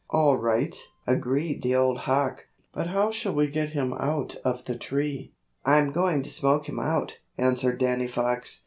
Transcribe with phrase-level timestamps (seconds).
[0.09, 0.75] "All right,"
[1.05, 5.31] agreed the old hawk, "but how shall we get him out of the tree?"
[5.63, 8.59] "I'm going to smoke him out," answered Danny Fox.